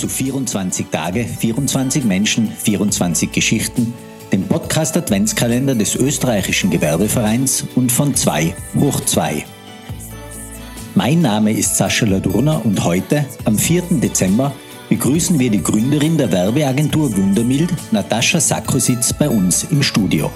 zu 0.00 0.08
24 0.08 0.86
Tage, 0.86 1.26
24 1.26 2.04
Menschen, 2.04 2.50
24 2.50 3.30
Geschichten, 3.32 3.92
dem 4.32 4.44
Podcast 4.44 4.96
Adventskalender 4.96 5.74
des 5.74 5.94
österreichischen 5.94 6.70
Gewerbevereins 6.70 7.66
und 7.74 7.92
von 7.92 8.14
2 8.14 8.54
hoch 8.78 9.00
2. 9.00 9.44
Mein 10.94 11.20
Name 11.20 11.52
ist 11.52 11.76
Sascha 11.76 12.06
Ladurner 12.06 12.64
und 12.64 12.82
heute, 12.82 13.26
am 13.44 13.58
4. 13.58 13.82
Dezember, 14.02 14.52
begrüßen 14.88 15.38
wir 15.38 15.50
die 15.50 15.62
Gründerin 15.62 16.16
der 16.16 16.32
Werbeagentur 16.32 17.14
Wundermild, 17.14 17.70
Natascha 17.92 18.40
Sakositz, 18.40 19.12
bei 19.12 19.28
uns 19.28 19.64
im 19.64 19.82
Studio. 19.82 20.30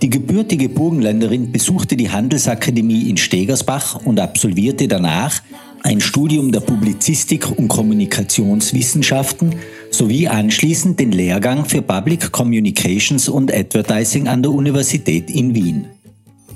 Die 0.00 0.10
gebürtige 0.10 0.68
Burgenländerin 0.68 1.50
besuchte 1.50 1.96
die 1.96 2.10
Handelsakademie 2.10 3.10
in 3.10 3.16
Stegersbach 3.16 3.96
und 4.04 4.20
absolvierte 4.20 4.86
danach 4.86 5.40
ein 5.84 6.00
Studium 6.00 6.50
der 6.50 6.60
Publizistik 6.60 7.46
und 7.58 7.68
Kommunikationswissenschaften 7.68 9.56
sowie 9.90 10.26
anschließend 10.26 10.98
den 10.98 11.12
Lehrgang 11.12 11.66
für 11.66 11.82
Public 11.82 12.32
Communications 12.32 13.28
und 13.28 13.54
Advertising 13.54 14.26
an 14.26 14.42
der 14.42 14.50
Universität 14.50 15.30
in 15.30 15.54
Wien. 15.54 15.84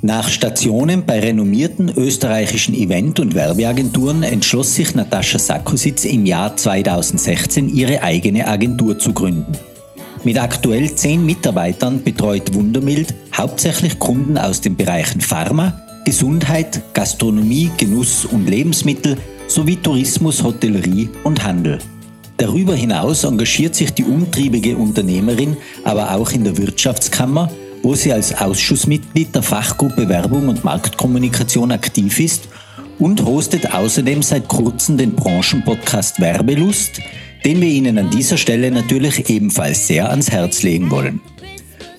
Nach 0.00 0.28
Stationen 0.30 1.04
bei 1.04 1.20
renommierten 1.20 1.90
österreichischen 1.94 2.74
Event- 2.74 3.20
und 3.20 3.34
Werbeagenturen 3.34 4.22
entschloss 4.22 4.74
sich 4.74 4.94
Natascha 4.94 5.38
Sakositz 5.38 6.06
im 6.06 6.24
Jahr 6.24 6.56
2016 6.56 7.68
ihre 7.68 8.02
eigene 8.02 8.46
Agentur 8.46 8.98
zu 8.98 9.12
gründen. 9.12 9.52
Mit 10.24 10.40
aktuell 10.40 10.94
zehn 10.94 11.26
Mitarbeitern 11.26 12.02
betreut 12.02 12.54
Wundermild 12.54 13.14
hauptsächlich 13.36 13.98
Kunden 13.98 14.38
aus 14.38 14.62
den 14.62 14.74
Bereichen 14.74 15.20
Pharma, 15.20 15.82
Gesundheit, 16.08 16.80
Gastronomie, 16.94 17.70
Genuss 17.76 18.24
und 18.24 18.48
Lebensmittel 18.48 19.18
sowie 19.46 19.76
Tourismus, 19.76 20.42
Hotellerie 20.42 21.10
und 21.22 21.44
Handel. 21.44 21.80
Darüber 22.38 22.74
hinaus 22.74 23.24
engagiert 23.24 23.74
sich 23.74 23.92
die 23.92 24.04
umtriebige 24.04 24.74
Unternehmerin 24.78 25.58
aber 25.84 26.14
auch 26.14 26.30
in 26.30 26.44
der 26.44 26.56
Wirtschaftskammer, 26.56 27.50
wo 27.82 27.94
sie 27.94 28.10
als 28.10 28.34
Ausschussmitglied 28.34 29.34
der 29.34 29.42
Fachgruppe 29.42 30.08
Werbung 30.08 30.48
und 30.48 30.64
Marktkommunikation 30.64 31.72
aktiv 31.72 32.18
ist 32.20 32.48
und 32.98 33.26
hostet 33.26 33.74
außerdem 33.74 34.22
seit 34.22 34.48
kurzem 34.48 34.96
den 34.96 35.14
Branchenpodcast 35.14 36.22
Werbelust, 36.22 37.02
den 37.44 37.60
wir 37.60 37.68
Ihnen 37.68 37.98
an 37.98 38.08
dieser 38.08 38.38
Stelle 38.38 38.70
natürlich 38.70 39.28
ebenfalls 39.28 39.86
sehr 39.86 40.08
ans 40.08 40.30
Herz 40.30 40.62
legen 40.62 40.90
wollen. 40.90 41.20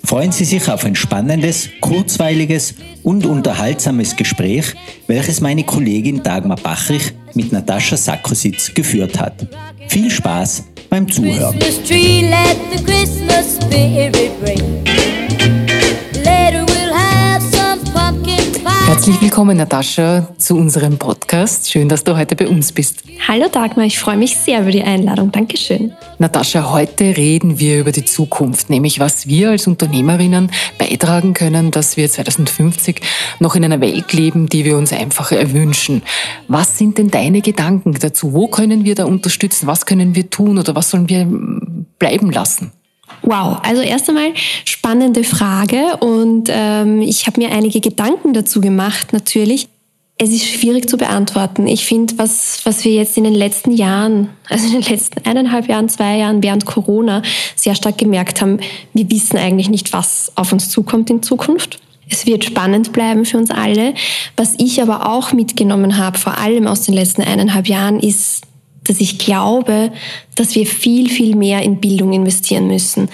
Freuen 0.03 0.31
Sie 0.31 0.45
sich 0.45 0.69
auf 0.69 0.85
ein 0.85 0.95
spannendes, 0.95 1.69
kurzweiliges 1.81 2.75
und 3.03 3.25
unterhaltsames 3.25 4.15
Gespräch, 4.15 4.73
welches 5.07 5.41
meine 5.41 5.63
Kollegin 5.63 6.23
Dagmar 6.23 6.57
Bachrich 6.57 7.13
mit 7.33 7.51
Natascha 7.51 7.97
Sakositz 7.97 8.73
geführt 8.73 9.19
hat. 9.19 9.47
Viel 9.87 10.09
Spaß 10.09 10.63
beim 10.89 11.09
Zuhören. 11.11 11.57
Herzlich 18.89 19.21
willkommen, 19.21 19.55
Natascha, 19.55 20.27
zu 20.39 20.55
unserem 20.55 20.97
Podcast. 20.97 21.69
Schön, 21.69 21.87
dass 21.89 22.03
du 22.03 22.17
heute 22.17 22.35
bei 22.35 22.47
uns 22.47 22.71
bist. 22.71 23.03
Hallo 23.27 23.47
Dagmar, 23.47 23.85
ich 23.85 23.99
freue 23.99 24.17
mich 24.17 24.35
sehr 24.35 24.61
über 24.61 24.71
die 24.71 24.81
Einladung. 24.81 25.31
Dankeschön. 25.31 25.93
Natascha, 26.17 26.71
heute 26.71 27.15
reden 27.15 27.59
wir 27.59 27.81
über 27.81 27.91
die 27.91 28.03
Zukunft, 28.03 28.71
nämlich 28.71 28.99
was 28.99 29.27
wir 29.27 29.51
als 29.51 29.67
Unternehmerinnen 29.67 30.49
beitragen 30.79 31.35
können, 31.35 31.69
dass 31.69 31.97
wir 31.97 32.09
2050 32.09 33.01
noch 33.39 33.53
in 33.53 33.63
einer 33.63 33.79
Welt 33.79 34.11
leben, 34.11 34.49
die 34.49 34.65
wir 34.65 34.75
uns 34.75 34.91
einfach 34.91 35.31
erwünschen. 35.31 36.01
Was 36.47 36.79
sind 36.79 36.97
denn 36.97 37.11
deine 37.11 37.41
Gedanken 37.41 37.93
dazu? 37.93 38.33
Wo 38.33 38.47
können 38.47 38.85
wir 38.85 38.95
da 38.95 39.05
unterstützen? 39.05 39.67
Was 39.67 39.85
können 39.85 40.15
wir 40.15 40.31
tun 40.31 40.57
oder 40.57 40.73
was 40.73 40.89
sollen 40.89 41.07
wir 41.07 41.27
bleiben 41.99 42.31
lassen? 42.31 42.71
Wow, 43.21 43.59
also 43.63 43.81
erst 43.81 44.09
einmal 44.09 44.33
spannende 44.65 45.23
Frage 45.23 45.97
und 45.99 46.49
ähm, 46.49 47.01
ich 47.01 47.27
habe 47.27 47.41
mir 47.41 47.51
einige 47.51 47.81
Gedanken 47.81 48.33
dazu 48.33 48.61
gemacht, 48.61 49.13
natürlich. 49.13 49.67
Es 50.21 50.31
ist 50.31 50.45
schwierig 50.45 50.89
zu 50.89 50.97
beantworten. 50.97 51.65
Ich 51.65 51.85
finde, 51.85 52.17
was, 52.17 52.59
was 52.65 52.83
wir 52.83 52.91
jetzt 52.91 53.17
in 53.17 53.23
den 53.23 53.33
letzten 53.33 53.71
Jahren, 53.71 54.29
also 54.49 54.65
in 54.65 54.81
den 54.81 54.91
letzten 54.91 55.25
eineinhalb 55.25 55.69
Jahren, 55.69 55.87
zwei 55.87 56.17
Jahren 56.17 56.43
während 56.43 56.65
Corona 56.65 57.21
sehr 57.55 57.73
stark 57.73 57.97
gemerkt 57.97 58.41
haben, 58.41 58.59
wir 58.93 59.09
wissen 59.09 59.37
eigentlich 59.37 59.69
nicht, 59.69 59.93
was 59.93 60.33
auf 60.35 60.51
uns 60.51 60.67
zukommt 60.69 61.09
in 61.09 61.23
Zukunft. 61.23 61.79
Es 62.09 62.25
wird 62.25 62.43
spannend 62.43 62.91
bleiben 62.91 63.23
für 63.23 63.37
uns 63.37 63.49
alle. 63.49 63.93
Was 64.35 64.55
ich 64.57 64.81
aber 64.81 65.09
auch 65.09 65.31
mitgenommen 65.31 65.95
habe, 65.97 66.17
vor 66.17 66.37
allem 66.37 66.67
aus 66.67 66.81
den 66.81 66.95
letzten 66.95 67.21
eineinhalb 67.21 67.67
Jahren, 67.67 67.99
ist 67.99 68.41
dass 68.83 68.99
ich 68.99 69.19
glaube, 69.19 69.91
dass 70.35 70.55
wir 70.55 70.65
viel, 70.65 71.09
viel 71.09 71.35
mehr 71.35 71.61
in 71.61 71.79
Bildung 71.79 72.13
investieren 72.13 72.67
müssen. 72.67 73.09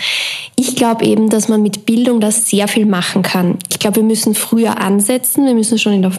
Ich 0.56 0.76
glaube 0.76 1.06
eben, 1.06 1.30
dass 1.30 1.48
man 1.48 1.62
mit 1.62 1.86
Bildung 1.86 2.20
das 2.20 2.50
sehr 2.50 2.68
viel 2.68 2.86
machen 2.86 3.22
kann. 3.22 3.58
Ich 3.70 3.80
glaube, 3.80 3.98
wir 3.98 4.04
müssen 4.04 4.36
früher 4.36 4.80
ansetzen. 4.80 5.46
Wir 5.46 5.54
müssen 5.54 5.78
schon 5.78 5.94
in 5.94 6.02
der, 6.02 6.12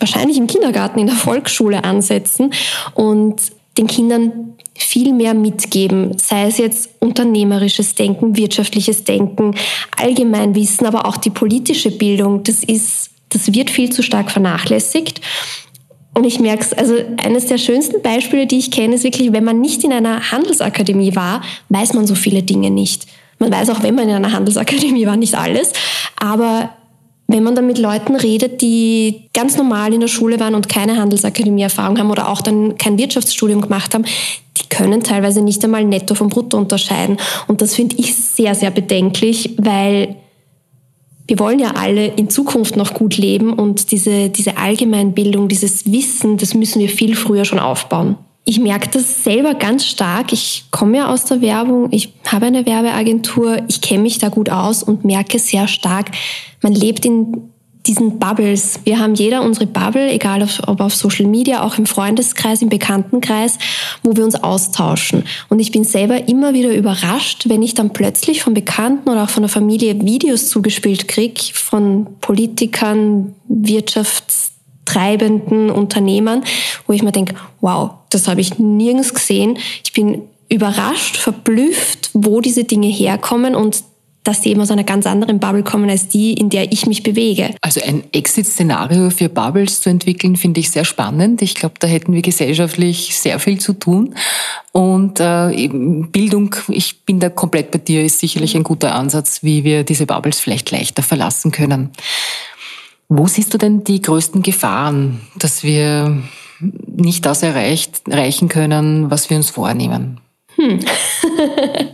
wahrscheinlich 0.00 0.38
im 0.38 0.46
Kindergarten, 0.46 0.98
in 0.98 1.06
der 1.06 1.16
Volksschule 1.16 1.84
ansetzen 1.84 2.52
und 2.94 3.40
den 3.76 3.86
Kindern 3.86 4.54
viel 4.78 5.12
mehr 5.12 5.34
mitgeben, 5.34 6.16
sei 6.18 6.46
es 6.46 6.58
jetzt 6.58 6.90
unternehmerisches 7.00 7.94
Denken, 7.94 8.36
wirtschaftliches 8.36 9.04
Denken, 9.04 9.54
Allgemeinwissen, 9.96 10.86
aber 10.86 11.06
auch 11.06 11.16
die 11.16 11.30
politische 11.30 11.90
Bildung. 11.90 12.44
Das 12.44 12.62
ist, 12.62 13.10
das 13.28 13.52
wird 13.52 13.70
viel 13.70 13.90
zu 13.90 14.02
stark 14.02 14.30
vernachlässigt. 14.30 15.20
Und 16.18 16.24
ich 16.24 16.40
merke 16.40 16.64
es, 16.64 16.72
also 16.72 16.94
eines 17.22 17.46
der 17.46 17.58
schönsten 17.58 18.02
Beispiele, 18.02 18.48
die 18.48 18.58
ich 18.58 18.72
kenne, 18.72 18.96
ist 18.96 19.04
wirklich, 19.04 19.32
wenn 19.32 19.44
man 19.44 19.60
nicht 19.60 19.84
in 19.84 19.92
einer 19.92 20.32
Handelsakademie 20.32 21.14
war, 21.14 21.42
weiß 21.68 21.92
man 21.94 22.08
so 22.08 22.16
viele 22.16 22.42
Dinge 22.42 22.72
nicht. 22.72 23.06
Man 23.38 23.52
weiß 23.52 23.70
auch, 23.70 23.84
wenn 23.84 23.94
man 23.94 24.08
in 24.08 24.16
einer 24.16 24.32
Handelsakademie 24.32 25.06
war, 25.06 25.16
nicht 25.16 25.36
alles. 25.36 25.72
Aber 26.18 26.70
wenn 27.28 27.44
man 27.44 27.54
dann 27.54 27.68
mit 27.68 27.78
Leuten 27.78 28.16
redet, 28.16 28.62
die 28.62 29.28
ganz 29.32 29.56
normal 29.56 29.94
in 29.94 30.00
der 30.00 30.08
Schule 30.08 30.40
waren 30.40 30.56
und 30.56 30.68
keine 30.68 30.96
Handelsakademie-Erfahrung 30.96 32.00
haben 32.00 32.10
oder 32.10 32.28
auch 32.30 32.40
dann 32.40 32.76
kein 32.78 32.98
Wirtschaftsstudium 32.98 33.60
gemacht 33.60 33.94
haben, 33.94 34.04
die 34.56 34.68
können 34.68 35.04
teilweise 35.04 35.40
nicht 35.40 35.62
einmal 35.62 35.84
netto 35.84 36.16
vom 36.16 36.30
Brutto 36.30 36.58
unterscheiden. 36.58 37.18
Und 37.46 37.62
das 37.62 37.76
finde 37.76 37.94
ich 37.96 38.16
sehr, 38.16 38.56
sehr 38.56 38.72
bedenklich, 38.72 39.50
weil 39.56 40.16
wir 41.28 41.38
wollen 41.38 41.58
ja 41.58 41.72
alle 41.76 42.06
in 42.06 42.30
Zukunft 42.30 42.76
noch 42.76 42.94
gut 42.94 43.18
leben 43.18 43.52
und 43.52 43.92
diese, 43.92 44.30
diese 44.30 44.56
Allgemeinbildung, 44.56 45.48
dieses 45.48 45.92
Wissen, 45.92 46.38
das 46.38 46.54
müssen 46.54 46.80
wir 46.80 46.88
viel 46.88 47.14
früher 47.14 47.44
schon 47.44 47.58
aufbauen. 47.58 48.16
Ich 48.46 48.58
merke 48.58 48.88
das 48.88 49.24
selber 49.24 49.52
ganz 49.52 49.84
stark. 49.84 50.32
Ich 50.32 50.64
komme 50.70 50.96
ja 50.96 51.12
aus 51.12 51.26
der 51.26 51.42
Werbung, 51.42 51.88
ich 51.90 52.14
habe 52.26 52.46
eine 52.46 52.64
Werbeagentur, 52.64 53.58
ich 53.68 53.82
kenne 53.82 54.04
mich 54.04 54.18
da 54.18 54.30
gut 54.30 54.48
aus 54.48 54.82
und 54.82 55.04
merke 55.04 55.38
sehr 55.38 55.68
stark, 55.68 56.12
man 56.62 56.74
lebt 56.74 57.04
in 57.04 57.50
diesen 57.88 58.18
Bubbles. 58.18 58.80
Wir 58.84 58.98
haben 58.98 59.14
jeder 59.14 59.42
unsere 59.42 59.66
Bubble, 59.66 60.12
egal 60.12 60.46
ob 60.66 60.80
auf 60.80 60.94
Social 60.94 61.26
Media, 61.26 61.62
auch 61.62 61.78
im 61.78 61.86
Freundeskreis, 61.86 62.60
im 62.62 62.68
Bekanntenkreis, 62.68 63.58
wo 64.02 64.14
wir 64.14 64.24
uns 64.24 64.34
austauschen. 64.36 65.24
Und 65.48 65.58
ich 65.58 65.72
bin 65.72 65.84
selber 65.84 66.28
immer 66.28 66.52
wieder 66.52 66.74
überrascht, 66.74 67.48
wenn 67.48 67.62
ich 67.62 67.72
dann 67.74 67.94
plötzlich 67.94 68.42
von 68.42 68.52
Bekannten 68.54 69.08
oder 69.08 69.24
auch 69.24 69.30
von 69.30 69.42
der 69.42 69.48
Familie 69.48 70.00
Videos 70.02 70.48
zugespielt 70.48 71.08
kriege 71.08 71.40
von 71.54 72.06
Politikern, 72.20 73.34
Wirtschaftstreibenden, 73.48 75.70
Unternehmern, 75.70 76.44
wo 76.86 76.92
ich 76.92 77.02
mir 77.02 77.12
denke, 77.12 77.34
wow, 77.62 77.92
das 78.10 78.28
habe 78.28 78.42
ich 78.42 78.58
nirgends 78.58 79.14
gesehen. 79.14 79.56
Ich 79.82 79.94
bin 79.94 80.20
überrascht, 80.50 81.16
verblüfft, 81.16 82.10
wo 82.12 82.40
diese 82.40 82.64
Dinge 82.64 82.88
herkommen 82.88 83.54
und 83.54 83.82
dass 84.28 84.42
die 84.42 84.50
eben 84.50 84.60
aus 84.60 84.70
einer 84.70 84.84
ganz 84.84 85.06
anderen 85.06 85.40
Bubble 85.40 85.62
kommen 85.62 85.88
als 85.88 86.06
die, 86.06 86.34
in 86.34 86.50
der 86.50 86.70
ich 86.70 86.84
mich 86.84 87.02
bewege. 87.02 87.54
Also 87.62 87.80
ein 87.80 88.04
Exit-Szenario 88.12 89.08
für 89.08 89.30
Bubbles 89.30 89.80
zu 89.80 89.88
entwickeln, 89.88 90.36
finde 90.36 90.60
ich 90.60 90.70
sehr 90.70 90.84
spannend. 90.84 91.40
Ich 91.40 91.54
glaube, 91.54 91.76
da 91.78 91.86
hätten 91.86 92.12
wir 92.12 92.20
gesellschaftlich 92.20 93.16
sehr 93.18 93.38
viel 93.38 93.58
zu 93.58 93.72
tun. 93.72 94.14
Und 94.72 95.18
äh, 95.18 95.68
Bildung, 96.12 96.54
ich 96.68 97.06
bin 97.06 97.20
da 97.20 97.30
komplett 97.30 97.70
bei 97.70 97.78
dir, 97.78 98.04
ist 98.04 98.20
sicherlich 98.20 98.54
ein 98.54 98.64
guter 98.64 98.94
Ansatz, 98.94 99.42
wie 99.42 99.64
wir 99.64 99.82
diese 99.82 100.04
Bubbles 100.04 100.40
vielleicht 100.40 100.70
leichter 100.70 101.02
verlassen 101.02 101.50
können. 101.50 101.90
Wo 103.08 103.26
siehst 103.28 103.54
du 103.54 103.56
denn 103.56 103.82
die 103.82 104.02
größten 104.02 104.42
Gefahren, 104.42 105.22
dass 105.36 105.62
wir 105.62 106.22
nicht 106.60 107.24
das 107.24 107.42
erreicht, 107.42 108.06
erreichen 108.06 108.50
können, 108.50 109.10
was 109.10 109.30
wir 109.30 109.38
uns 109.38 109.48
vornehmen? 109.48 110.20
Hm. 110.56 110.80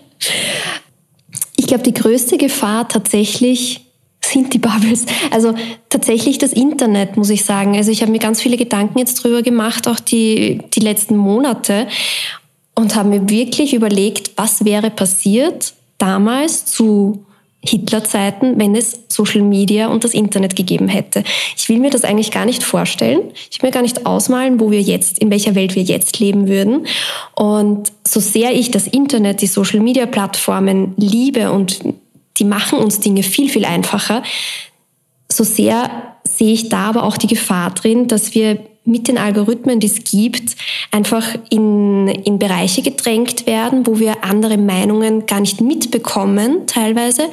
Ich 1.74 1.82
glaube, 1.82 1.92
die 1.92 2.00
größte 2.00 2.38
Gefahr 2.38 2.86
tatsächlich 2.86 3.80
sind 4.20 4.54
die 4.54 4.60
Bubbles. 4.60 5.06
Also 5.32 5.56
tatsächlich 5.88 6.38
das 6.38 6.52
Internet, 6.52 7.16
muss 7.16 7.30
ich 7.30 7.44
sagen. 7.44 7.76
Also 7.76 7.90
ich 7.90 8.00
habe 8.00 8.12
mir 8.12 8.20
ganz 8.20 8.40
viele 8.40 8.56
Gedanken 8.56 8.96
jetzt 9.00 9.14
drüber 9.14 9.42
gemacht, 9.42 9.88
auch 9.88 9.98
die, 9.98 10.60
die 10.72 10.78
letzten 10.78 11.16
Monate, 11.16 11.88
und 12.76 12.94
habe 12.94 13.08
mir 13.08 13.28
wirklich 13.28 13.74
überlegt, 13.74 14.30
was 14.36 14.64
wäre 14.64 14.88
passiert 14.88 15.74
damals 15.98 16.64
zu 16.64 17.26
Hitlerzeiten, 17.66 18.58
wenn 18.58 18.74
es 18.74 19.00
Social 19.08 19.42
Media 19.42 19.88
und 19.88 20.04
das 20.04 20.14
Internet 20.14 20.56
gegeben 20.56 20.88
hätte. 20.88 21.24
Ich 21.56 21.68
will 21.68 21.78
mir 21.78 21.90
das 21.90 22.04
eigentlich 22.04 22.30
gar 22.30 22.44
nicht 22.44 22.62
vorstellen. 22.62 23.20
Ich 23.50 23.62
will 23.62 23.68
mir 23.68 23.72
gar 23.72 23.82
nicht 23.82 24.06
ausmalen, 24.06 24.60
wo 24.60 24.70
wir 24.70 24.80
jetzt, 24.80 25.18
in 25.18 25.30
welcher 25.30 25.54
Welt 25.54 25.74
wir 25.74 25.82
jetzt 25.82 26.18
leben 26.18 26.48
würden. 26.48 26.86
Und 27.34 27.92
so 28.06 28.20
sehr 28.20 28.52
ich 28.54 28.70
das 28.70 28.86
Internet, 28.86 29.40
die 29.40 29.46
Social 29.46 29.80
Media 29.80 30.06
Plattformen 30.06 30.94
liebe 30.96 31.52
und 31.52 31.80
die 32.36 32.44
machen 32.44 32.78
uns 32.78 33.00
Dinge 33.00 33.22
viel, 33.22 33.48
viel 33.48 33.64
einfacher, 33.64 34.22
so 35.30 35.44
sehr 35.44 36.16
sehe 36.26 36.52
ich 36.52 36.68
da 36.68 36.88
aber 36.88 37.04
auch 37.04 37.16
die 37.16 37.26
Gefahr 37.26 37.70
drin, 37.70 38.08
dass 38.08 38.34
wir 38.34 38.58
mit 38.84 39.08
den 39.08 39.18
Algorithmen, 39.18 39.80
die 39.80 39.86
es 39.86 40.04
gibt, 40.04 40.56
einfach 40.90 41.24
in, 41.50 42.08
in 42.08 42.38
Bereiche 42.38 42.82
gedrängt 42.82 43.46
werden, 43.46 43.86
wo 43.86 43.98
wir 43.98 44.24
andere 44.24 44.58
Meinungen 44.58 45.26
gar 45.26 45.40
nicht 45.40 45.60
mitbekommen 45.60 46.66
teilweise 46.66 47.28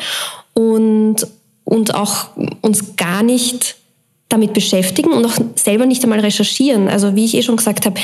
und, 0.53 1.27
und 1.65 1.93
auch 1.93 2.29
uns 2.61 2.95
gar 2.95 3.21
nicht 3.23 3.75
damit 4.29 4.53
beschäftigen 4.53 5.11
und 5.11 5.25
auch 5.25 5.37
selber 5.55 5.85
nicht 5.85 6.03
einmal 6.03 6.21
recherchieren. 6.21 6.87
Also 6.87 7.15
wie 7.15 7.25
ich 7.25 7.35
eh 7.35 7.43
schon 7.43 7.57
gesagt 7.57 7.85
habe, 7.85 7.99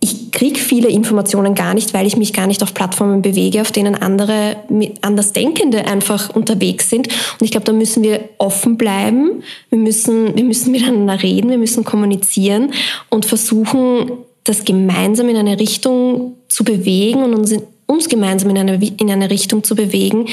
ich 0.00 0.30
kriege 0.30 0.58
viele 0.58 0.88
Informationen 0.88 1.54
gar 1.54 1.74
nicht, 1.74 1.92
weil 1.92 2.06
ich 2.06 2.16
mich 2.16 2.32
gar 2.32 2.46
nicht 2.46 2.62
auf 2.62 2.72
Plattformen 2.72 3.22
bewege, 3.22 3.60
auf 3.60 3.72
denen 3.72 3.96
andere 3.96 4.56
Andersdenkende 5.00 5.86
einfach 5.86 6.30
unterwegs 6.34 6.88
sind. 6.88 7.08
Und 7.08 7.44
ich 7.44 7.50
glaube, 7.50 7.64
da 7.64 7.72
müssen 7.72 8.04
wir 8.04 8.28
offen 8.38 8.76
bleiben. 8.76 9.42
Wir 9.70 9.78
müssen, 9.78 10.36
wir 10.36 10.44
müssen 10.44 10.70
miteinander 10.70 11.20
reden, 11.20 11.50
wir 11.50 11.58
müssen 11.58 11.84
kommunizieren 11.84 12.72
und 13.08 13.24
versuchen, 13.24 14.12
das 14.44 14.64
gemeinsam 14.64 15.28
in 15.28 15.36
eine 15.36 15.58
Richtung 15.58 16.36
zu 16.48 16.62
bewegen 16.62 17.22
und 17.24 17.34
uns, 17.34 17.54
uns 17.86 18.08
gemeinsam 18.08 18.50
in 18.50 18.58
eine, 18.58 18.78
in 18.98 19.10
eine 19.10 19.30
Richtung 19.30 19.64
zu 19.64 19.74
bewegen, 19.74 20.26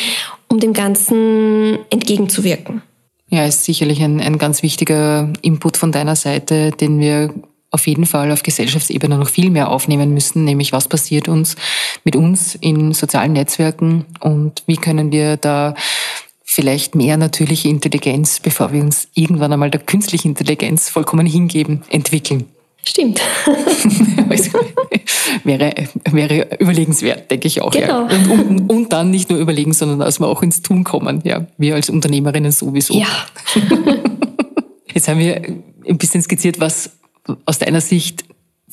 um 0.48 0.60
dem 0.60 0.74
Ganzen 0.74 1.80
entgegenzuwirken. 1.90 2.84
Ja, 3.30 3.46
ist 3.46 3.66
sicherlich 3.66 4.02
ein, 4.04 4.22
ein 4.22 4.38
ganz 4.38 4.62
wichtiger 4.62 5.34
Input 5.42 5.78
von 5.78 5.92
deiner 5.92 6.16
Seite, 6.16 6.72
den 6.72 7.00
wir 7.00 7.34
auf 7.76 7.86
jeden 7.86 8.06
Fall 8.06 8.32
auf 8.32 8.42
Gesellschaftsebene 8.42 9.18
noch 9.18 9.30
viel 9.30 9.52
mehr 9.52 9.70
aufnehmen 9.70 10.14
müssen, 10.14 10.46
nämlich 10.46 10.72
was 10.72 10.88
passiert 10.88 11.28
uns 11.28 11.56
mit 12.04 12.16
uns 12.16 12.56
in 12.56 12.94
sozialen 12.94 13.34
Netzwerken 13.34 14.06
und 14.22 14.64
wie 14.66 14.78
können 14.78 15.12
wir 15.12 15.38
da 15.38 15.76
vielleicht 16.44 16.96
mehr 16.96 17.18
natürliche 17.18 17.68
Intelligenz, 17.68 18.40
bevor 18.40 18.72
wir 18.72 18.82
uns 18.82 19.10
irgendwann 19.14 19.52
einmal 19.52 19.70
der 19.70 19.82
künstlichen 19.82 20.30
Intelligenz 20.30 20.90
vollkommen 20.90 21.26
hingeben, 21.26 21.84
entwickeln. 21.90 22.46
Stimmt. 22.88 23.20
wäre, 25.44 25.74
wäre 26.12 26.58
überlegenswert, 26.60 27.30
denke 27.32 27.48
ich 27.48 27.62
auch. 27.62 27.72
Genau. 27.72 28.08
Ja. 28.08 28.16
Und, 28.16 28.30
und, 28.30 28.70
und, 28.70 28.94
dann 28.94 29.10
nicht 29.10 29.30
nur 29.30 29.40
überlegen, 29.40 29.74
sondern 29.74 30.00
dass 30.00 30.20
wir 30.20 30.28
auch 30.28 30.44
ins 30.44 30.62
Tun 30.62 30.84
kommen. 30.84 31.22
Ja, 31.26 31.48
wir 31.58 31.76
als 31.76 31.90
Unternehmerinnen 31.90 32.52
sowieso. 32.52 32.94
Ja. 32.94 33.08
Jetzt 34.94 35.08
haben 35.08 35.20
wir 35.20 35.42
ein 35.88 35.98
bisschen 35.98 36.22
skizziert, 36.22 36.60
was 36.60 36.92
aus 37.46 37.60
deiner 37.60 37.82
Sicht 37.82 38.26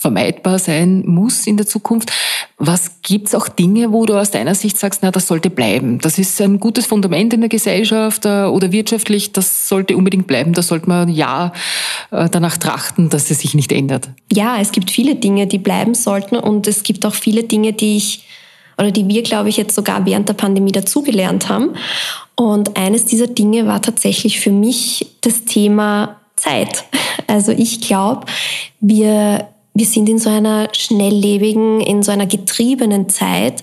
vermeidbar 0.03 0.59
sein 0.59 1.05
muss 1.07 1.47
in 1.47 1.57
der 1.57 1.67
Zukunft. 1.67 2.13
Was 2.59 3.03
gibt's 3.03 3.35
auch 3.35 3.49
Dinge, 3.49 3.93
wo 3.93 4.05
du 4.05 4.19
aus 4.19 4.31
deiner 4.31 4.55
Sicht 4.55 4.77
sagst, 4.77 5.01
na, 5.03 5.11
das 5.11 5.29
sollte 5.29 5.49
bleiben? 5.49 5.99
Das 6.01 6.19
ist 6.19 6.41
ein 6.41 6.59
gutes 6.59 6.87
Fundament 6.87 7.33
in 7.33 7.41
der 7.41 7.49
Gesellschaft 7.49 8.25
äh, 8.25 8.45
oder 8.45 8.73
wirtschaftlich, 8.73 9.33
das 9.33 9.69
sollte 9.69 9.97
unbedingt 9.97 10.27
bleiben. 10.27 10.55
Da 10.55 10.63
sollte 10.63 10.89
man 10.89 11.09
ja 11.09 11.53
äh, 12.11 12.29
danach 12.29 12.57
trachten, 12.57 13.11
dass 13.11 13.31
es 13.31 13.41
sich 13.41 13.55
nicht 13.55 13.71
ändert. 13.71 14.09
Ja, 14.33 14.59
es 14.59 14.73
gibt 14.73 14.91
viele 14.91 15.15
Dinge, 15.15 15.47
die 15.47 15.59
bleiben 15.59 15.95
sollten 15.95 16.37
und 16.37 16.67
es 16.67 16.83
gibt 16.83 17.07
auch 17.07 17.15
viele 17.15 17.45
Dinge, 17.45 17.73
die 17.73 17.97
ich 17.97 18.25
oder 18.79 18.91
die 18.91 19.07
wir, 19.07 19.23
glaube 19.23 19.51
ich, 19.51 19.57
jetzt 19.59 19.75
sogar 19.75 20.07
während 20.07 20.29
der 20.29 20.35
Pandemie 20.35 20.73
dazugelernt 20.73 21.49
haben. 21.49 21.75
Und 22.35 22.77
eines 22.77 23.05
dieser 23.05 23.27
Dinge 23.27 23.67
war 23.67 23.83
tatsächlich 23.83 24.41
für 24.41 24.51
mich 24.51 25.07
das 25.21 25.45
Thema 25.45 26.17
Zeit. 26.37 26.85
Also 27.27 27.53
ich 27.53 27.81
glaube, 27.81 28.27
wir, 28.81 29.49
wir 29.75 29.87
sind 29.87 30.09
in 30.09 30.19
so 30.19 30.31
einer 30.31 30.69
schnelllebigen, 30.73 31.81
in 31.81 32.03
so 32.03 32.13
einer 32.13 32.27
getriebenen 32.27 33.09
Zeit. 33.09 33.63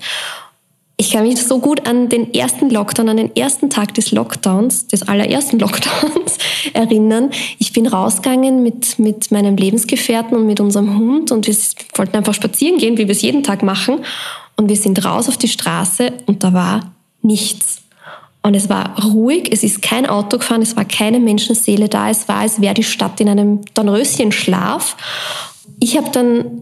Ich 0.98 1.12
kann 1.12 1.24
mich 1.24 1.42
so 1.42 1.60
gut 1.60 1.88
an 1.88 2.10
den 2.10 2.34
ersten 2.34 2.70
Lockdown, 2.70 3.10
an 3.10 3.18
den 3.18 3.36
ersten 3.36 3.70
Tag 3.70 3.94
des 3.94 4.12
Lockdowns, 4.12 4.88
des 4.88 5.08
allerersten 5.08 5.58
Lockdowns 5.60 6.38
erinnern. 6.74 7.32
Ich 7.58 7.72
bin 7.72 7.88
rausgegangen 7.88 8.62
mit, 8.64 9.00
mit 9.00 9.32
meinem 9.32 9.56
Lebensgefährten 9.56 10.36
und 10.36 10.46
mit 10.46 10.60
unserem 10.60 10.98
Hund 10.98 11.32
und 11.32 11.48
wir 11.48 11.56
wollten 11.96 12.18
einfach 12.18 12.34
spazieren 12.34 12.80
gehen, 12.80 12.98
wie 12.98 13.08
wir 13.08 13.14
es 13.14 13.22
jeden 13.22 13.44
Tag 13.44 13.64
machen. 13.64 14.00
Und 14.58 14.68
wir 14.68 14.76
sind 14.76 15.06
raus 15.06 15.30
auf 15.30 15.38
die 15.38 15.48
Straße 15.48 16.12
und 16.26 16.44
da 16.44 16.52
war 16.52 16.92
nichts. 17.22 17.82
Und 18.42 18.56
es 18.56 18.70
war 18.70 18.98
ruhig, 19.04 19.50
es 19.52 19.64
ist 19.64 19.82
kein 19.82 20.06
Auto 20.06 20.38
gefahren, 20.38 20.62
es 20.62 20.76
war 20.76 20.86
keine 20.86 21.20
Menschenseele 21.20 21.90
da, 21.90 22.10
es 22.10 22.28
war, 22.28 22.38
als 22.38 22.62
wäre 22.62 22.74
die 22.74 22.84
Stadt 22.84 23.20
in 23.20 23.28
einem 23.28 23.62
Dornröschenschlaf. 23.74 24.96
Ich 25.80 25.98
habe 25.98 26.10
dann 26.12 26.62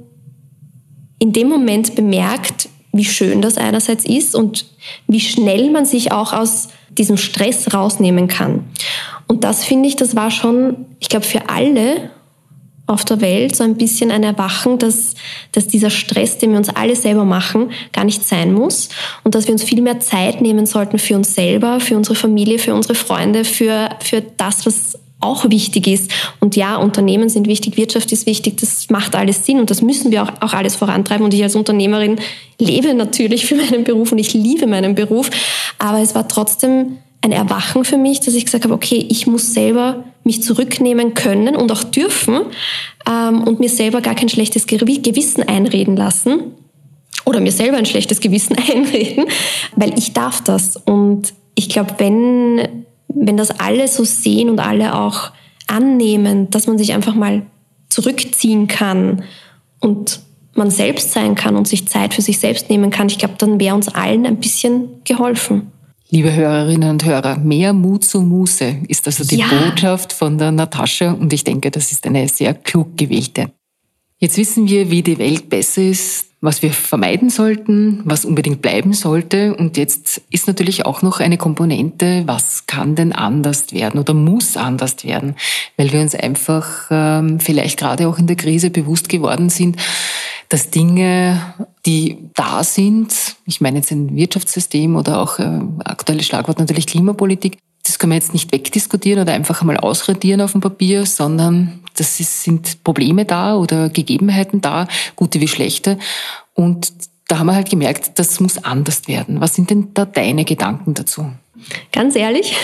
in 1.19 1.33
dem 1.33 1.49
Moment 1.49 1.95
bemerkt, 1.95 2.69
wie 2.93 3.05
schön 3.05 3.41
das 3.41 3.57
einerseits 3.57 4.05
ist 4.05 4.35
und 4.35 4.65
wie 5.07 5.19
schnell 5.19 5.69
man 5.69 5.85
sich 5.85 6.11
auch 6.11 6.33
aus 6.33 6.69
diesem 6.89 7.17
Stress 7.17 7.73
rausnehmen 7.73 8.27
kann. 8.27 8.65
Und 9.27 9.43
das 9.43 9.63
finde 9.63 9.87
ich, 9.87 9.95
das 9.95 10.15
war 10.15 10.31
schon, 10.31 10.85
ich 10.99 11.09
glaube, 11.09 11.25
für 11.25 11.49
alle 11.49 12.09
auf 12.87 13.03
der 13.03 13.21
Welt 13.21 13.55
so 13.55 13.63
ein 13.63 13.75
bisschen 13.75 14.11
ein 14.11 14.23
Erwachen, 14.23 14.79
dass, 14.79 15.13
dass 15.51 15.67
dieser 15.67 15.89
Stress, 15.89 16.37
den 16.37 16.51
wir 16.51 16.57
uns 16.57 16.69
alle 16.69 16.95
selber 16.95 17.25
machen, 17.25 17.71
gar 17.91 18.05
nicht 18.05 18.23
sein 18.25 18.53
muss 18.53 18.89
und 19.23 19.35
dass 19.35 19.45
wir 19.45 19.51
uns 19.51 19.63
viel 19.63 19.81
mehr 19.81 19.99
Zeit 19.99 20.41
nehmen 20.41 20.65
sollten 20.65 20.97
für 20.97 21.15
uns 21.15 21.35
selber, 21.35 21.79
für 21.81 21.97
unsere 21.97 22.15
Familie, 22.15 22.59
für 22.59 22.73
unsere 22.73 22.95
Freunde, 22.95 23.43
für, 23.43 23.89
für 23.99 24.21
das, 24.21 24.65
was 24.65 24.97
auch 25.19 25.49
wichtig 25.49 25.87
ist. 25.87 26.11
Und 26.39 26.55
ja, 26.55 26.77
Unternehmen 26.77 27.27
sind 27.27 27.47
wichtig, 27.47 27.75
Wirtschaft 27.75 28.11
ist 28.11 28.25
wichtig, 28.25 28.57
das 28.57 28.89
macht 28.89 29.15
alles 29.15 29.45
Sinn 29.45 29.59
und 29.59 29.69
das 29.69 29.81
müssen 29.81 30.11
wir 30.11 30.23
auch, 30.23 30.31
auch 30.41 30.53
alles 30.53 30.75
vorantreiben. 30.75 31.25
Und 31.25 31.33
ich 31.33 31.43
als 31.43 31.55
Unternehmerin 31.55 32.19
lebe 32.59 32.93
natürlich 32.93 33.45
für 33.45 33.55
meinen 33.55 33.83
Beruf 33.83 34.11
und 34.11 34.19
ich 34.19 34.33
liebe 34.33 34.67
meinen 34.67 34.95
Beruf, 34.95 35.29
aber 35.79 35.99
es 35.99 36.15
war 36.15 36.27
trotzdem 36.27 36.97
ein 37.21 37.31
Erwachen 37.31 37.83
für 37.83 37.97
mich, 37.97 38.19
dass 38.19 38.35
ich 38.35 38.45
gesagt 38.45 38.63
habe, 38.63 38.73
okay, 38.73 39.05
ich 39.09 39.27
muss 39.27 39.53
selber 39.53 40.03
mich 40.27 40.43
zurücknehmen 40.43 41.15
können 41.15 41.55
und 41.55 41.71
auch 41.71 41.83
dürfen 41.83 42.41
ähm, 43.09 43.43
und 43.43 43.59
mir 43.59 43.69
selber 43.69 44.01
gar 44.01 44.13
kein 44.13 44.29
schlechtes 44.29 44.67
Gewissen 44.67 45.41
einreden 45.41 45.95
lassen 45.95 46.51
oder 47.25 47.39
mir 47.39 47.51
selber 47.51 47.77
ein 47.77 47.85
schlechtes 47.85 48.19
Gewissen 48.19 48.55
einreden, 48.71 49.25
weil 49.75 49.97
ich 49.97 50.13
darf 50.13 50.43
das. 50.43 50.77
Und 50.77 51.33
ich 51.55 51.69
glaube, 51.69 51.95
wenn, 51.97 52.85
wenn 53.07 53.37
das 53.37 53.59
alle 53.59 53.87
so 53.87 54.03
sehen 54.03 54.49
und 54.49 54.59
alle 54.59 54.99
auch 54.99 55.31
annehmen, 55.65 56.49
dass 56.49 56.67
man 56.67 56.77
sich 56.77 56.93
einfach 56.93 57.15
mal 57.15 57.43
zurückziehen 57.89 58.67
kann 58.67 59.23
und 59.79 60.19
man 60.53 60.71
selbst 60.71 61.13
sein 61.13 61.35
kann 61.35 61.55
und 61.55 61.67
sich 61.67 61.87
Zeit 61.87 62.13
für 62.13 62.21
sich 62.21 62.39
selbst 62.39 62.69
nehmen 62.69 62.89
kann, 62.89 63.07
ich 63.07 63.17
glaube, 63.17 63.35
dann 63.37 63.59
wäre 63.59 63.75
uns 63.75 63.87
allen 63.87 64.25
ein 64.25 64.37
bisschen 64.37 65.03
geholfen. 65.03 65.71
Liebe 66.09 66.33
Hörerinnen 66.33 66.89
und 66.89 67.03
Hörer, 67.03 67.37
mehr 67.37 67.73
Mut 67.73 68.05
zur 68.05 68.23
Muße 68.23 68.77
ist 68.87 69.07
also 69.07 69.25
die 69.25 69.39
ja. 69.39 69.47
Botschaft 69.47 70.13
von 70.13 70.37
der 70.37 70.53
Natascha 70.53 71.11
und 71.11 71.33
ich 71.33 71.43
denke, 71.43 71.69
das 71.69 71.91
ist 71.91 72.05
eine 72.05 72.29
sehr 72.29 72.53
klug 72.53 72.95
gewählte. 72.95 73.51
Jetzt 74.17 74.37
wissen 74.37 74.69
wir, 74.69 74.89
wie 74.89 75.03
die 75.03 75.19
Welt 75.19 75.49
besser 75.49 75.81
ist, 75.81 76.27
was 76.39 76.61
wir 76.61 76.71
vermeiden 76.71 77.29
sollten, 77.29 78.01
was 78.05 78.23
unbedingt 78.23 78.61
bleiben 78.61 78.93
sollte. 78.93 79.53
Und 79.55 79.75
jetzt 79.75 80.21
ist 80.29 80.47
natürlich 80.47 80.85
auch 80.85 81.01
noch 81.01 81.19
eine 81.19 81.37
Komponente, 81.37 82.23
was 82.25 82.67
kann 82.67 82.95
denn 82.95 83.11
anders 83.11 83.73
werden 83.73 83.99
oder 83.99 84.13
muss 84.13 84.55
anders 84.55 85.03
werden, 85.03 85.35
weil 85.75 85.91
wir 85.91 85.99
uns 85.99 86.15
einfach 86.15 86.87
ähm, 86.89 87.39
vielleicht 87.41 87.79
gerade 87.79 88.07
auch 88.07 88.17
in 88.17 88.27
der 88.27 88.37
Krise 88.37 88.69
bewusst 88.69 89.09
geworden 89.09 89.49
sind, 89.49 89.75
dass 90.49 90.69
Dinge, 90.69 91.53
die 91.85 92.29
da 92.33 92.63
sind, 92.63 93.13
ich 93.45 93.61
meine 93.61 93.77
jetzt 93.77 93.91
ein 93.91 94.15
Wirtschaftssystem 94.15 94.95
oder 94.95 95.21
auch 95.21 95.39
äh, 95.39 95.59
aktuelles 95.83 96.25
Schlagwort 96.25 96.59
natürlich 96.59 96.87
Klimapolitik, 96.87 97.57
das 97.83 97.99
können 97.99 98.11
wir 98.11 98.17
jetzt 98.17 98.33
nicht 98.33 98.51
wegdiskutieren 98.51 99.21
oder 99.21 99.33
einfach 99.33 99.61
einmal 99.61 99.77
ausradieren 99.77 100.41
auf 100.41 100.51
dem 100.51 100.61
Papier, 100.61 101.05
sondern 101.05 101.79
das 101.95 102.19
ist, 102.19 102.43
sind 102.43 102.83
Probleme 102.83 103.25
da 103.25 103.55
oder 103.55 103.89
Gegebenheiten 103.89 104.61
da, 104.61 104.87
gute 105.15 105.39
wie 105.39 105.47
schlechte. 105.47 105.97
Und 106.53 106.91
da 107.27 107.39
haben 107.39 107.47
wir 107.47 107.55
halt 107.55 107.69
gemerkt, 107.69 108.19
das 108.19 108.39
muss 108.39 108.63
anders 108.63 109.07
werden. 109.07 109.41
Was 109.41 109.55
sind 109.55 109.69
denn 109.69 109.93
da 109.93 110.05
deine 110.05 110.45
Gedanken 110.45 110.93
dazu? 110.93 111.31
Ganz 111.91 112.15
ehrlich, 112.15 112.55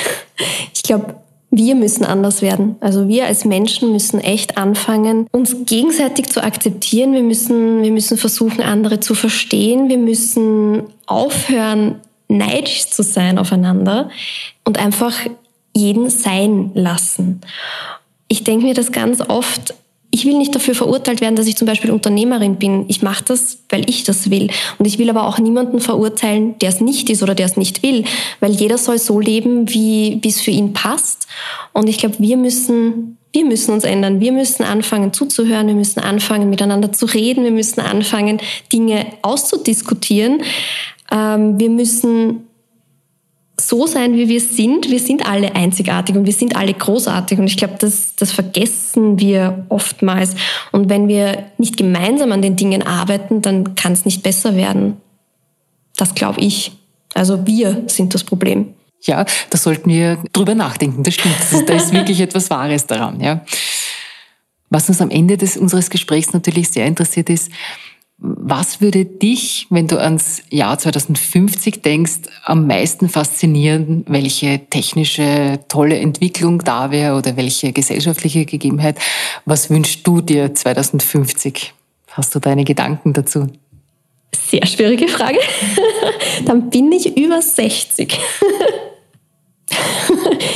ich 0.73 0.83
glaube, 0.83 1.15
wir 1.55 1.75
müssen 1.75 2.03
anders 2.03 2.41
werden. 2.41 2.77
Also 2.79 3.07
wir 3.07 3.27
als 3.27 3.45
Menschen 3.45 3.91
müssen 3.91 4.19
echt 4.19 4.57
anfangen, 4.57 5.27
uns 5.31 5.55
gegenseitig 5.65 6.25
zu 6.25 6.43
akzeptieren. 6.43 7.13
Wir 7.13 7.21
müssen, 7.21 7.83
wir 7.83 7.91
müssen 7.91 8.17
versuchen, 8.17 8.61
andere 8.61 8.99
zu 8.99 9.13
verstehen. 9.13 9.87
Wir 9.87 9.99
müssen 9.99 10.83
aufhören, 11.05 11.99
neidisch 12.27 12.87
zu 12.87 13.03
sein 13.03 13.37
aufeinander 13.37 14.09
und 14.63 14.79
einfach 14.79 15.13
jeden 15.75 16.09
sein 16.09 16.71
lassen. 16.73 17.41
Ich 18.27 18.43
denke 18.43 18.65
mir 18.65 18.73
das 18.73 18.91
ganz 18.91 19.21
oft, 19.21 19.75
ich 20.13 20.25
will 20.25 20.37
nicht 20.37 20.53
dafür 20.53 20.75
verurteilt 20.75 21.21
werden, 21.21 21.35
dass 21.35 21.47
ich 21.47 21.57
zum 21.57 21.65
Beispiel 21.65 21.89
Unternehmerin 21.89 22.57
bin. 22.57 22.85
Ich 22.87 23.01
mache 23.01 23.23
das, 23.23 23.57
weil 23.69 23.89
ich 23.89 24.03
das 24.03 24.29
will. 24.29 24.47
Und 24.77 24.85
ich 24.85 24.99
will 24.99 25.09
aber 25.09 25.27
auch 25.27 25.39
niemanden 25.39 25.79
verurteilen, 25.79 26.55
der 26.59 26.69
es 26.69 26.81
nicht 26.81 27.09
ist 27.09 27.23
oder 27.23 27.33
der 27.33 27.47
es 27.47 27.57
nicht 27.57 27.81
will, 27.81 28.05
weil 28.39 28.51
jeder 28.51 28.77
soll 28.77 28.99
so 28.99 29.19
leben, 29.19 29.73
wie, 29.73 30.21
es 30.23 30.39
für 30.39 30.51
ihn 30.51 30.71
passt. 30.71 31.25
Und 31.73 31.89
ich 31.89 31.97
glaube, 31.97 32.17
wir 32.19 32.37
müssen, 32.37 33.17
wir 33.31 33.43
müssen 33.43 33.73
uns 33.73 33.85
ändern. 33.85 34.19
Wir 34.19 34.33
müssen 34.33 34.63
anfangen 34.63 35.13
zuzuhören. 35.13 35.65
Wir 35.65 35.73
müssen 35.73 35.99
anfangen 35.99 36.47
miteinander 36.47 36.91
zu 36.91 37.07
reden. 37.07 37.43
Wir 37.43 37.51
müssen 37.51 37.81
anfangen 37.81 38.39
Dinge 38.71 39.07
auszudiskutieren. 39.23 40.43
Ähm, 41.11 41.59
wir 41.59 41.71
müssen 41.71 42.47
so 43.67 43.87
sein, 43.87 44.15
wie 44.15 44.27
wir 44.27 44.41
sind. 44.41 44.89
Wir 44.89 44.99
sind 44.99 45.25
alle 45.25 45.55
einzigartig 45.55 46.15
und 46.15 46.25
wir 46.25 46.33
sind 46.33 46.55
alle 46.55 46.73
großartig. 46.73 47.39
Und 47.39 47.47
ich 47.47 47.57
glaube, 47.57 47.75
das, 47.79 48.15
das 48.15 48.31
vergessen 48.31 49.19
wir 49.19 49.65
oftmals. 49.69 50.35
Und 50.71 50.89
wenn 50.89 51.07
wir 51.07 51.45
nicht 51.57 51.77
gemeinsam 51.77 52.31
an 52.31 52.41
den 52.41 52.55
Dingen 52.55 52.83
arbeiten, 52.83 53.41
dann 53.41 53.75
kann 53.75 53.93
es 53.93 54.05
nicht 54.05 54.23
besser 54.23 54.55
werden. 54.55 54.97
Das 55.95 56.15
glaube 56.15 56.41
ich. 56.41 56.71
Also 57.13 57.45
wir 57.45 57.83
sind 57.87 58.13
das 58.13 58.23
Problem. 58.23 58.73
Ja, 59.01 59.25
da 59.49 59.57
sollten 59.57 59.89
wir 59.89 60.17
drüber 60.31 60.55
nachdenken. 60.55 61.03
Das 61.03 61.13
stimmt. 61.13 61.35
Da 61.67 61.73
ist 61.73 61.93
wirklich 61.93 62.19
etwas 62.21 62.49
Wahres 62.49 62.87
daran. 62.87 63.19
Ja. 63.19 63.45
Was 64.69 64.89
uns 64.89 65.01
am 65.01 65.11
Ende 65.11 65.37
des, 65.37 65.57
unseres 65.57 65.89
Gesprächs 65.89 66.33
natürlich 66.33 66.69
sehr 66.69 66.85
interessiert 66.85 67.29
ist, 67.29 67.51
was 68.25 68.79
würde 68.79 69.03
dich, 69.03 69.67
wenn 69.69 69.87
du 69.87 69.99
ans 69.99 70.43
Jahr 70.49 70.79
2050 70.79 71.81
denkst, 71.81 72.21
am 72.45 72.67
meisten 72.67 73.09
faszinieren? 73.09 74.05
Welche 74.07 74.61
technische 74.69 75.59
tolle 75.67 75.97
Entwicklung 75.97 76.59
da 76.59 76.89
wäre 76.89 77.17
oder 77.17 77.35
welche 77.35 77.73
gesellschaftliche 77.73 78.45
Gegebenheit? 78.45 78.97
Was 79.43 79.69
wünschst 79.69 80.07
du 80.07 80.21
dir 80.21 80.55
2050? 80.55 81.73
Hast 82.11 82.33
du 82.33 82.39
deine 82.39 82.63
Gedanken 82.63 83.11
dazu? 83.11 83.47
Sehr 84.33 84.65
schwierige 84.67 85.09
Frage. 85.09 85.39
Dann 86.45 86.69
bin 86.69 86.93
ich 86.93 87.17
über 87.17 87.41
60. 87.41 88.17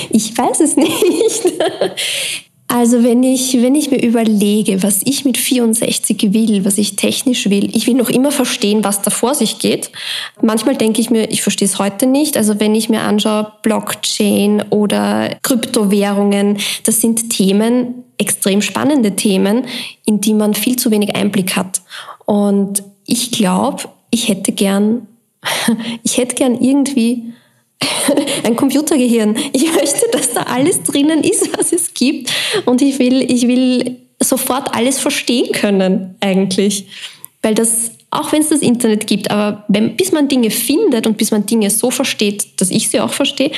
Ich 0.09 0.37
weiß 0.37 0.61
es 0.61 0.75
nicht. 0.75 2.46
Also 2.69 3.01
wenn 3.01 3.23
ich, 3.23 3.53
wenn 3.61 3.75
ich 3.75 3.91
mir 3.91 4.03
überlege, 4.03 4.83
was 4.83 5.01
ich 5.05 5.23
mit 5.23 5.37
64 5.37 6.33
will, 6.33 6.65
was 6.65 6.77
ich 6.77 6.97
technisch 6.97 7.49
will, 7.49 7.73
ich 7.73 7.87
will 7.87 7.93
noch 7.93 8.09
immer 8.09 8.31
verstehen, 8.31 8.83
was 8.83 9.01
da 9.01 9.09
vor 9.09 9.35
sich 9.35 9.59
geht. 9.59 9.89
Manchmal 10.41 10.75
denke 10.75 10.99
ich 10.99 11.09
mir, 11.09 11.31
ich 11.31 11.41
verstehe 11.41 11.65
es 11.65 11.79
heute 11.79 12.07
nicht. 12.07 12.35
Also 12.35 12.59
wenn 12.59 12.75
ich 12.75 12.89
mir 12.89 13.01
anschaue, 13.01 13.53
Blockchain 13.63 14.63
oder 14.69 15.37
Kryptowährungen, 15.43 16.57
das 16.83 16.99
sind 16.99 17.29
Themen, 17.29 18.03
extrem 18.17 18.61
spannende 18.61 19.15
Themen, 19.15 19.65
in 20.05 20.19
die 20.19 20.33
man 20.33 20.53
viel 20.53 20.75
zu 20.75 20.91
wenig 20.91 21.15
Einblick 21.15 21.55
hat. 21.55 21.81
Und 22.25 22.83
ich 23.05 23.31
glaube, 23.31 23.83
ich 24.11 24.27
hätte 24.27 24.51
gern, 24.51 25.07
ich 26.03 26.17
hätte 26.17 26.35
gern 26.35 26.59
irgendwie 26.61 27.31
ein 28.43 28.55
Computergehirn. 28.55 29.37
Ich 29.53 29.71
möchte, 29.73 30.07
dass 30.11 30.33
da 30.33 30.43
alles 30.43 30.83
drinnen 30.83 31.23
ist, 31.23 31.57
was 31.57 31.71
es 31.71 31.93
gibt. 31.93 32.31
Und 32.65 32.81
ich 32.81 32.99
will, 32.99 33.29
ich 33.29 33.47
will 33.47 33.97
sofort 34.21 34.73
alles 34.75 34.99
verstehen 34.99 35.51
können, 35.51 36.15
eigentlich. 36.19 36.87
Weil 37.41 37.53
das, 37.53 37.91
auch 38.09 38.31
wenn 38.31 38.41
es 38.41 38.49
das 38.49 38.61
Internet 38.61 39.05
gibt, 39.05 39.29
aber 39.29 39.63
wenn, 39.67 39.95
bis 39.95 40.11
man 40.11 40.27
Dinge 40.27 40.49
findet 40.49 41.05
und 41.05 41.17
bis 41.17 41.31
man 41.31 41.45
Dinge 41.45 41.69
so 41.69 41.91
versteht, 41.91 42.59
dass 42.59 42.71
ich 42.71 42.89
sie 42.89 42.99
auch 42.99 43.13
verstehe 43.13 43.51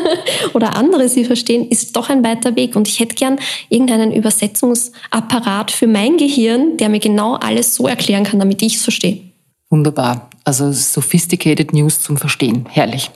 oder 0.54 0.76
andere 0.76 1.08
sie 1.08 1.24
verstehen, 1.24 1.68
ist 1.68 1.94
doch 1.94 2.08
ein 2.08 2.24
weiter 2.24 2.56
Weg. 2.56 2.74
Und 2.74 2.88
ich 2.88 3.00
hätte 3.00 3.14
gern 3.14 3.38
irgendeinen 3.68 4.12
Übersetzungsapparat 4.12 5.70
für 5.70 5.86
mein 5.86 6.16
Gehirn, 6.16 6.76
der 6.78 6.88
mir 6.88 7.00
genau 7.00 7.34
alles 7.34 7.74
so 7.74 7.86
erklären 7.86 8.24
kann, 8.24 8.38
damit 8.38 8.62
ich 8.62 8.76
es 8.76 8.82
verstehe. 8.82 9.27
Wunderbar. 9.70 10.30
Also 10.44 10.72
sophisticated 10.72 11.72
News 11.74 12.00
zum 12.00 12.16
Verstehen. 12.16 12.66
Herrlich. 12.70 13.10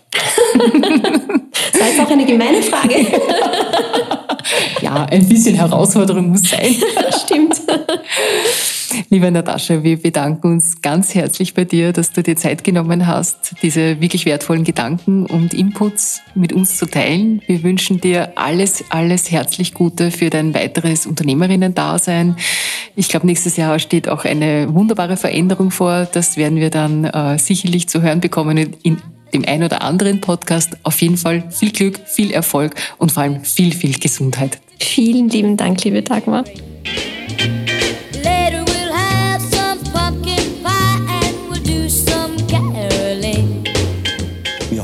das 0.52 1.80
war 1.80 1.88
jetzt 1.88 2.00
auch 2.00 2.10
eine 2.10 2.26
gemeine 2.26 2.62
Frage. 2.62 2.94
ja, 4.82 5.06
ein 5.06 5.26
bisschen 5.28 5.54
Herausforderung 5.54 6.28
muss 6.28 6.42
sein. 6.50 6.76
Stimmt. 7.24 7.60
Liebe 9.10 9.30
Natascha, 9.30 9.82
wir 9.82 10.00
bedanken 10.00 10.52
uns 10.52 10.80
ganz 10.82 11.14
herzlich 11.14 11.54
bei 11.54 11.64
dir, 11.64 11.92
dass 11.92 12.12
du 12.12 12.22
dir 12.22 12.36
Zeit 12.36 12.64
genommen 12.64 13.06
hast, 13.06 13.54
diese 13.62 14.00
wirklich 14.00 14.26
wertvollen 14.26 14.64
Gedanken 14.64 15.26
und 15.26 15.54
Inputs 15.54 16.20
mit 16.34 16.52
uns 16.52 16.76
zu 16.76 16.86
teilen. 16.86 17.42
Wir 17.46 17.62
wünschen 17.62 18.00
dir 18.00 18.32
alles, 18.36 18.84
alles 18.90 19.30
herzlich 19.30 19.74
Gute 19.74 20.10
für 20.10 20.30
dein 20.30 20.54
weiteres 20.54 21.06
Unternehmerinnen-Dasein. 21.06 22.36
Ich 22.96 23.08
glaube, 23.08 23.26
nächstes 23.26 23.56
Jahr 23.56 23.78
steht 23.78 24.08
auch 24.08 24.24
eine 24.24 24.72
wunderbare 24.74 25.16
Veränderung 25.16 25.70
vor. 25.70 26.06
Das 26.10 26.36
werden 26.36 26.58
wir 26.58 26.70
dann 26.70 27.04
äh, 27.04 27.38
sicherlich 27.38 27.88
zu 27.88 28.02
hören 28.02 28.20
bekommen 28.20 28.74
in 28.82 28.98
dem 29.32 29.44
ein 29.46 29.62
oder 29.62 29.82
anderen 29.82 30.20
Podcast. 30.20 30.76
Auf 30.82 31.00
jeden 31.00 31.16
Fall 31.16 31.44
viel 31.50 31.72
Glück, 31.72 32.00
viel 32.06 32.30
Erfolg 32.30 32.74
und 32.98 33.12
vor 33.12 33.22
allem 33.22 33.44
viel, 33.44 33.72
viel 33.72 33.98
Gesundheit. 33.98 34.58
Vielen 34.78 35.28
lieben 35.28 35.56
Dank, 35.56 35.84
liebe 35.84 36.02
Dagmar. 36.02 36.44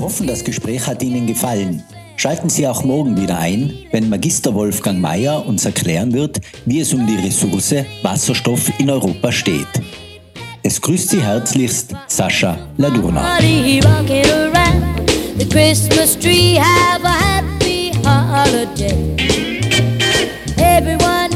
Hoffen, 0.08 0.26
das 0.26 0.42
Gespräch 0.42 0.86
hat 0.86 1.02
Ihnen 1.02 1.26
gefallen. 1.26 1.82
Schalten 2.16 2.48
Sie 2.48 2.66
auch 2.66 2.82
morgen 2.82 3.20
wieder 3.20 3.38
ein, 3.38 3.74
wenn 3.92 4.08
Magister 4.08 4.54
Wolfgang 4.54 4.98
Mayer 4.98 5.44
uns 5.46 5.66
erklären 5.66 6.14
wird, 6.14 6.40
wie 6.64 6.80
es 6.80 6.94
um 6.94 7.06
die 7.06 7.16
Ressource 7.16 7.84
Wasserstoff 8.02 8.72
in 8.78 8.88
Europa 8.88 9.30
steht. 9.30 9.68
Es 10.62 10.80
grüßt 10.80 11.10
Sie 11.10 11.22
herzlichst 11.22 11.94
Sascha 12.06 12.56
Ladurna. 12.78 13.38
Everyone 20.56 21.27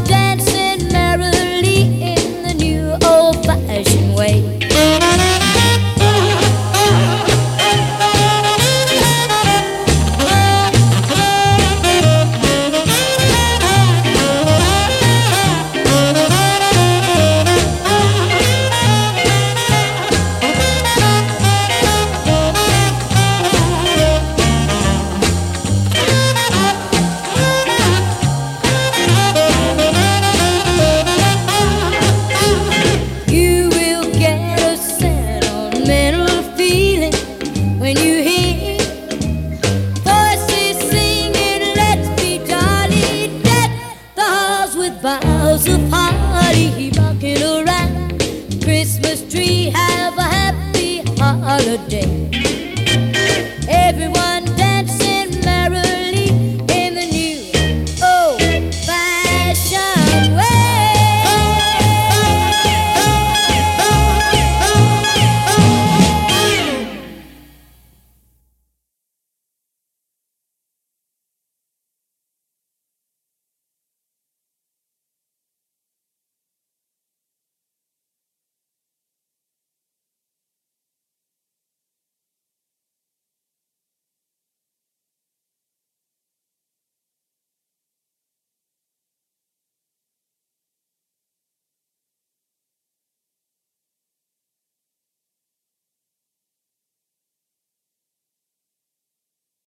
party 45.90 46.90
rocking 46.98 47.42
around. 47.42 48.18
Christmas 48.62 49.22
tree 49.30 49.70
have 49.70 50.16
a 50.18 50.22
happy 50.22 51.02
holiday. 51.18 52.21